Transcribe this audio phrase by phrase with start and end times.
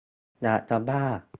[0.41, 1.03] อยากจะบ้า